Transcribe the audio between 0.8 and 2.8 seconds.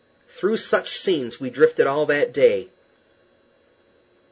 scenes we drifted all that day.